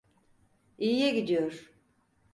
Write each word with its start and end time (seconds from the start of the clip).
İyiye 0.77 1.09
gidiyor. 1.11 1.71